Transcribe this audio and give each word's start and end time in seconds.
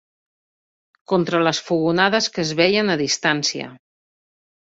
Contra 1.11 1.41
les 1.47 1.59
fogonades 1.67 2.31
que 2.37 2.41
es 2.45 2.55
veien 2.63 2.91
a 2.95 2.97
distància 3.03 3.71